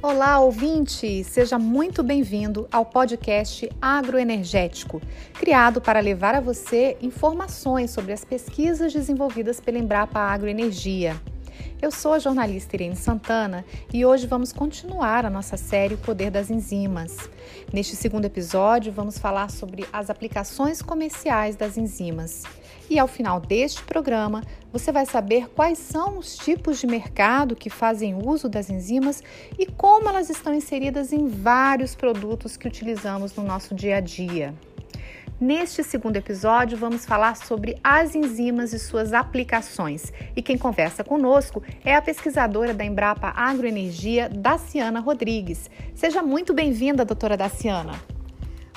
[0.00, 1.24] Olá, ouvinte!
[1.24, 5.02] Seja muito bem-vindo ao podcast Agroenergético,
[5.34, 11.20] criado para levar a você informações sobre as pesquisas desenvolvidas pela Embrapa Agroenergia.
[11.82, 16.30] Eu sou a jornalista Irene Santana e hoje vamos continuar a nossa série O Poder
[16.30, 17.16] das Enzimas.
[17.72, 22.44] Neste segundo episódio, vamos falar sobre as aplicações comerciais das enzimas.
[22.90, 24.42] E ao final deste programa,
[24.72, 29.22] você vai saber quais são os tipos de mercado que fazem uso das enzimas
[29.58, 34.54] e como elas estão inseridas em vários produtos que utilizamos no nosso dia a dia.
[35.40, 40.12] Neste segundo episódio, vamos falar sobre as enzimas e suas aplicações.
[40.34, 45.70] E quem conversa conosco é a pesquisadora da Embrapa Agroenergia, Daciana Rodrigues.
[45.94, 48.17] Seja muito bem-vinda, doutora Daciana.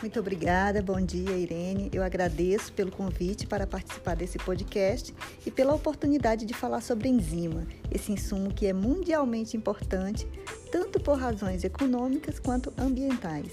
[0.00, 1.90] Muito obrigada, bom dia, Irene.
[1.92, 5.12] Eu agradeço pelo convite para participar desse podcast
[5.44, 10.28] e pela oportunidade de falar sobre enzima, esse insumo que é mundialmente importante,
[10.70, 13.50] tanto por razões econômicas quanto ambientais.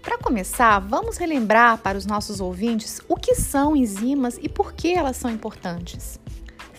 [0.00, 4.94] Para começar, vamos relembrar para os nossos ouvintes o que são enzimas e por que
[4.94, 6.18] elas são importantes.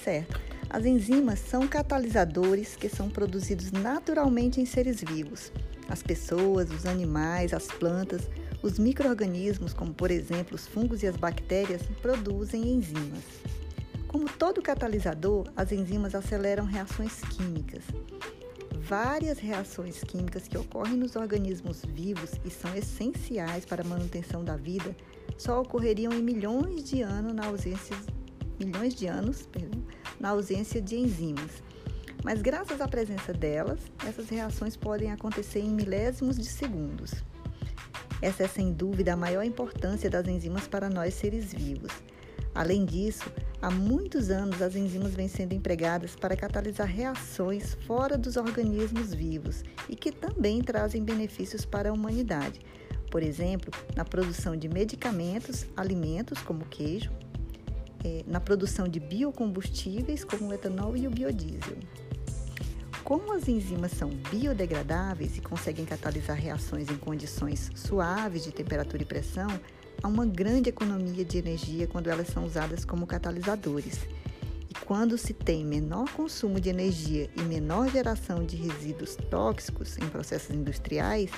[0.03, 0.41] Certo.
[0.67, 5.51] As enzimas são catalisadores que são produzidos naturalmente em seres vivos.
[5.87, 8.27] As pessoas, os animais, as plantas,
[8.61, 13.23] os micro-organismos, como por exemplo os fungos e as bactérias, produzem enzimas.
[14.07, 17.83] Como todo catalisador, as enzimas aceleram reações químicas
[18.91, 24.57] várias reações químicas que ocorrem nos organismos vivos e são essenciais para a manutenção da
[24.57, 24.93] vida
[25.37, 27.95] só ocorreriam em milhões de anos na ausência
[28.59, 29.81] milhões de anos, perdão,
[30.19, 31.63] na ausência de enzimas.
[32.23, 37.11] Mas graças à presença delas, essas reações podem acontecer em milésimos de segundos.
[38.21, 41.91] Essa é sem dúvida a maior importância das enzimas para nós seres vivos.
[42.53, 48.35] Além disso, Há muitos anos, as enzimas vêm sendo empregadas para catalisar reações fora dos
[48.35, 52.59] organismos vivos e que também trazem benefícios para a humanidade.
[53.11, 57.11] Por exemplo, na produção de medicamentos, alimentos como queijo,
[58.03, 61.77] é, na produção de biocombustíveis como o etanol e o biodiesel.
[63.11, 69.05] Como as enzimas são biodegradáveis e conseguem catalisar reações em condições suaves de temperatura e
[69.05, 69.49] pressão,
[70.01, 73.99] há uma grande economia de energia quando elas são usadas como catalisadores.
[74.69, 80.07] E quando se tem menor consumo de energia e menor geração de resíduos tóxicos em
[80.07, 81.31] processos industriais,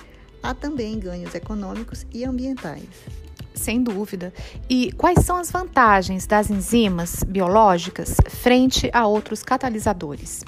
[0.44, 2.86] há também ganhos econômicos e ambientais.
[3.56, 4.32] Sem dúvida.
[4.70, 10.44] E quais são as vantagens das enzimas biológicas frente a outros catalisadores?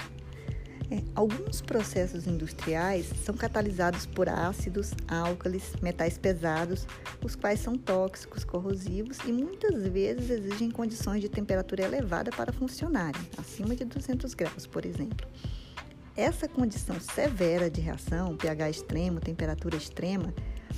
[0.92, 6.86] É, alguns processos industriais são catalisados por ácidos, álcalis, metais pesados,
[7.24, 13.22] os quais são tóxicos, corrosivos e muitas vezes exigem condições de temperatura elevada para funcionarem,
[13.38, 15.28] acima de 200 graus, por exemplo.
[16.16, 20.34] Essa condição severa de reação, pH extremo, temperatura extrema,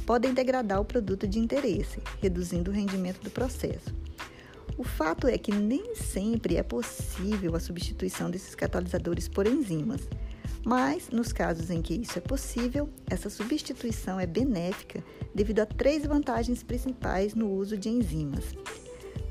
[0.05, 3.93] podem degradar o produto de interesse, reduzindo o rendimento do processo.
[4.77, 10.07] O fato é que nem sempre é possível a substituição desses catalisadores por enzimas,
[10.63, 16.05] mas nos casos em que isso é possível, essa substituição é benéfica devido a três
[16.05, 18.43] vantagens principais no uso de enzimas.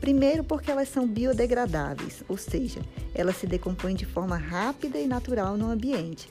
[0.00, 2.80] Primeiro, porque elas são biodegradáveis, ou seja,
[3.14, 6.28] elas se decompõem de forma rápida e natural no ambiente.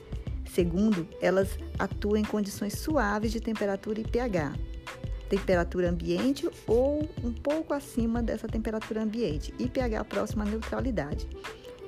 [0.52, 4.54] Segundo, elas atuam em condições suaves de temperatura e pH,
[5.28, 11.28] temperatura ambiente ou um pouco acima dessa temperatura ambiente e pH próximo à neutralidade.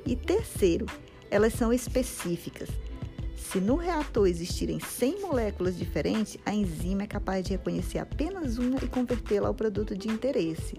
[0.04, 0.86] E terceiro,
[1.30, 2.68] elas são específicas.
[3.36, 8.78] Se no reator existirem 100 moléculas diferentes, a enzima é capaz de reconhecer apenas uma
[8.82, 10.78] e convertê-la ao produto de interesse.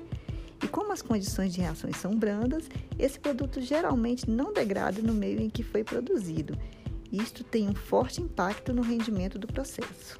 [0.64, 5.40] E como as condições de reações são brandas, esse produto geralmente não degrada no meio
[5.40, 6.56] em que foi produzido.
[7.12, 10.20] Isto tem um forte impacto no rendimento do processo.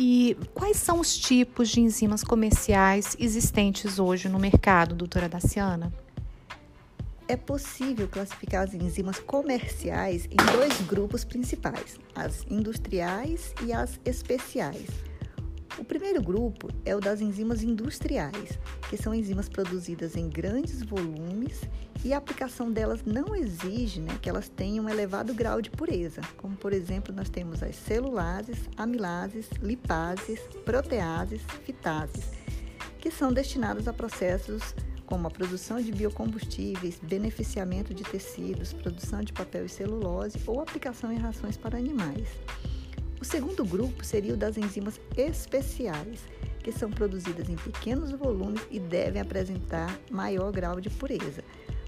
[0.00, 5.92] E quais são os tipos de enzimas comerciais existentes hoje no mercado, doutora Daciana?
[7.26, 14.86] É possível classificar as enzimas comerciais em dois grupos principais, as industriais e as especiais.
[15.78, 18.58] O primeiro grupo é o das enzimas industriais,
[18.90, 21.60] que são enzimas produzidas em grandes volumes
[22.04, 26.20] e a aplicação delas não exige né, que elas tenham um elevado grau de pureza,
[26.36, 32.24] como por exemplo nós temos as celulases, amilases, lipases, proteases, fitases,
[32.98, 34.74] que são destinadas a processos
[35.06, 41.10] como a produção de biocombustíveis, beneficiamento de tecidos, produção de papel e celulose ou aplicação
[41.10, 42.28] em rações para animais.
[43.20, 46.20] O segundo grupo seria o das enzimas especiais,
[46.62, 51.42] que são produzidas em pequenos volumes e devem apresentar maior grau de pureza,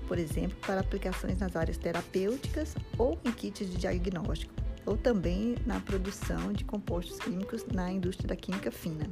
[0.09, 4.53] por exemplo, para aplicações nas áreas terapêuticas ou em kits de diagnóstico,
[4.85, 9.09] ou também na produção de compostos químicos na indústria da química fina.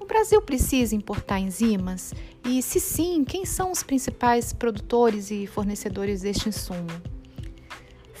[0.00, 2.14] O Brasil precisa importar enzimas?
[2.42, 7.17] E, se sim, quem são os principais produtores e fornecedores deste insumo?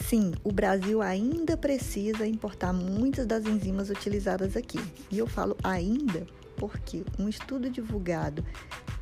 [0.06, 4.80] Sim, o Brasil ainda precisa importar muitas das enzimas utilizadas aqui.
[5.10, 8.44] E eu falo ainda porque um estudo divulgado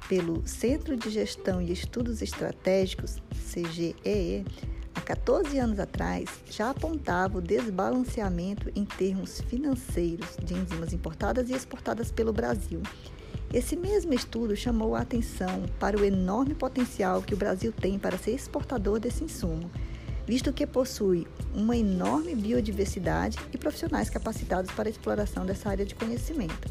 [0.09, 3.17] pelo Centro de Gestão e Estudos Estratégicos,
[3.53, 4.45] CGEE,
[4.95, 11.55] há 14 anos atrás, já apontava o desbalanceamento em termos financeiros de enzimas importadas e
[11.55, 12.83] exportadas pelo Brasil.
[13.53, 18.19] Esse mesmo estudo chamou a atenção para o enorme potencial que o Brasil tem para
[18.19, 19.71] ser exportador desse insumo,
[20.27, 25.95] visto que possui uma enorme biodiversidade e profissionais capacitados para a exploração dessa área de
[25.95, 26.69] conhecimento.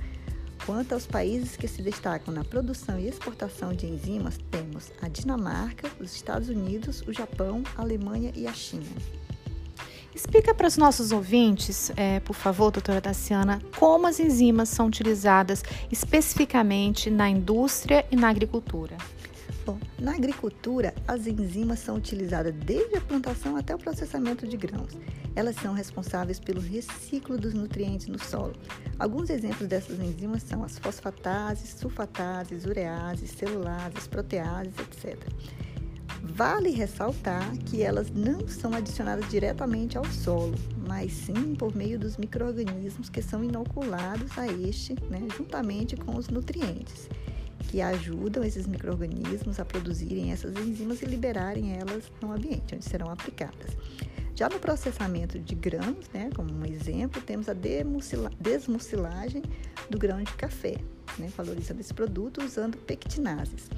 [0.66, 5.90] Quanto aos países que se destacam na produção e exportação de enzimas, temos a Dinamarca,
[6.00, 8.86] os Estados Unidos, o Japão, a Alemanha e a China.
[10.14, 15.62] Explica para os nossos ouvintes, é, por favor, doutora Daciana, como as enzimas são utilizadas
[15.92, 18.98] especificamente na indústria e na agricultura.
[19.66, 24.96] Bom, na agricultura, as enzimas são utilizadas desde a plantação até o processamento de grãos.
[25.36, 28.54] Elas são responsáveis pelo reciclo dos nutrientes no solo.
[29.00, 35.18] Alguns exemplos dessas enzimas são as fosfatases, sulfatases, ureases, celulases, proteases, etc.
[36.22, 40.54] Vale ressaltar que elas não são adicionadas diretamente ao solo,
[40.88, 46.28] mas sim por meio dos micro-organismos que são inoculados a este, né, juntamente com os
[46.28, 47.10] nutrientes
[47.70, 53.10] que ajudam esses micro-organismos a produzirem essas enzimas e liberarem elas no ambiente onde serão
[53.10, 53.76] aplicadas.
[54.36, 57.54] Já no processamento de grãos, né, como um exemplo, temos a
[58.40, 59.42] desmucilagem
[59.90, 60.76] do grão de café,
[61.18, 63.70] né, valorizando esse produto usando pectinases.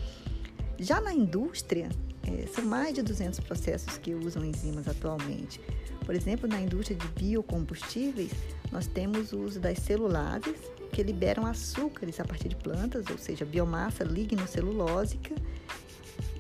[0.79, 1.89] Já na indústria,
[2.27, 5.61] é, são mais de 200 processos que usam enzimas atualmente.
[6.05, 8.31] Por exemplo, na indústria de biocombustíveis,
[8.71, 10.55] nós temos o uso das celulases,
[10.91, 15.35] que liberam açúcares a partir de plantas, ou seja, biomassa lignocelulósica,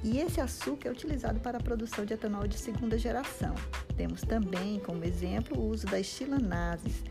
[0.03, 3.55] e esse açúcar é utilizado para a produção de etanol de segunda geração.
[3.95, 7.03] Temos também, como exemplo, o uso das chilanases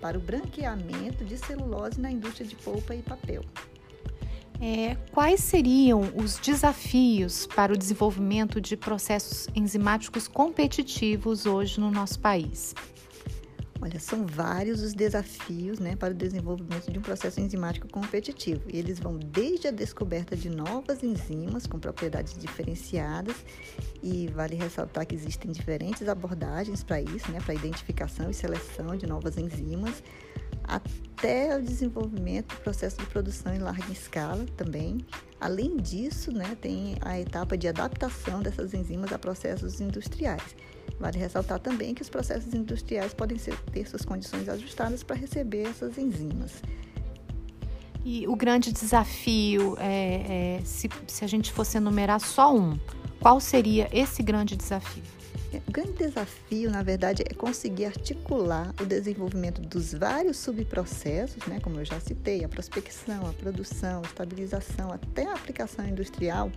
[0.00, 3.44] para o branqueamento de celulose na indústria de polpa e papel.
[4.62, 12.20] É, quais seriam os desafios para o desenvolvimento de processos enzimáticos competitivos hoje no nosso
[12.20, 12.74] país?
[13.82, 18.60] Olha, são vários os desafios né, para o desenvolvimento de um processo enzimático competitivo.
[18.70, 23.36] E eles vão desde a descoberta de novas enzimas com propriedades diferenciadas,
[24.02, 29.06] e vale ressaltar que existem diferentes abordagens para isso, né, para identificação e seleção de
[29.06, 30.02] novas enzimas,
[31.20, 35.04] até o desenvolvimento do processo de produção em larga escala também.
[35.38, 40.42] Além disso, né, tem a etapa de adaptação dessas enzimas a processos industriais.
[40.98, 45.68] Vale ressaltar também que os processos industriais podem ser, ter suas condições ajustadas para receber
[45.68, 46.62] essas enzimas.
[48.02, 52.78] E o grande desafio, é, é, se, se a gente fosse enumerar só um,
[53.20, 55.19] qual seria esse grande desafio?
[55.52, 61.80] O grande desafio, na verdade, é conseguir articular o desenvolvimento dos vários subprocessos, né, como
[61.80, 66.52] eu já citei, a prospecção, a produção, a estabilização, até a aplicação industrial,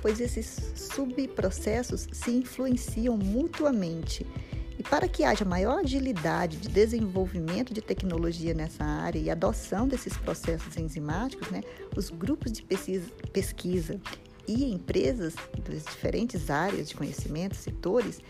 [0.00, 4.26] pois esses subprocessos se influenciam mutuamente.
[4.76, 10.16] E para que haja maior agilidade de desenvolvimento de tecnologia nessa área e adoção desses
[10.16, 11.60] processos enzimáticos, né,
[11.96, 14.00] os grupos de pesquisa, pesquisa
[14.46, 15.34] e empresas
[15.68, 18.20] das diferentes áreas de conhecimento, setores,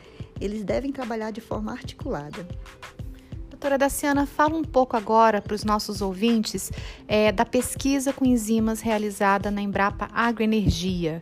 [0.40, 2.46] eles devem trabalhar de forma articulada.
[3.48, 6.72] Doutora Daciana, fala um pouco agora para os nossos ouvintes
[7.06, 11.20] é, da pesquisa com enzimas realizada na Embrapa Agroenergia.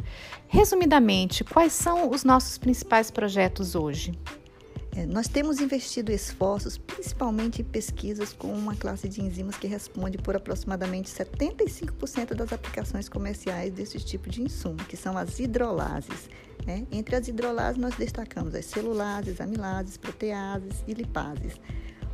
[0.49, 4.19] Resumidamente, quais são os nossos principais projetos hoje?
[4.97, 10.19] É, nós temos investido esforços principalmente em pesquisas com uma classe de enzimas que responde
[10.19, 16.29] por aproximadamente 75% das aplicações comerciais desse tipo de insumo, que são as hidrolases.
[16.67, 16.87] Né?
[16.91, 21.55] Entre as hidrolases, nós destacamos as celulases, amilases, proteases e lipases.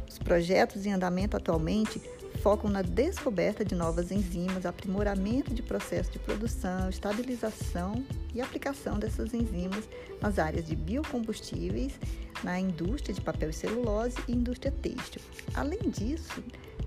[0.08, 2.00] Os projetos em andamento atualmente
[2.36, 9.32] focam na descoberta de novas enzimas, aprimoramento de processos de produção, estabilização e aplicação dessas
[9.34, 9.88] enzimas
[10.20, 11.98] nas áreas de biocombustíveis,
[12.42, 15.20] na indústria de papel e celulose e indústria têxtil.
[15.54, 16.42] Além disso,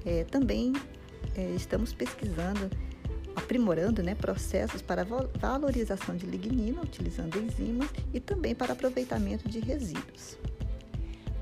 [0.06, 0.74] é, também
[1.36, 2.70] é, estamos pesquisando,
[3.36, 5.06] aprimorando né, processos para
[5.40, 10.38] valorização de lignina utilizando enzimas e também para aproveitamento de resíduos.